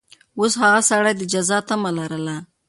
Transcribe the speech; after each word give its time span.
اوس 0.39 0.53
هغه 0.61 0.79
سړي 0.89 1.13
د 1.17 1.21
جزا 1.33 1.57
تمه 1.67 1.91
لرله. 1.97 2.37